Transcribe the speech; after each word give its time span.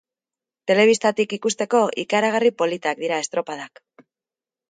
Telebistatik 0.69 1.35
ikusteko, 1.37 1.81
ikaragarri 2.05 2.51
politak 2.63 3.05
dira 3.05 3.19
estropadak. 3.27 3.83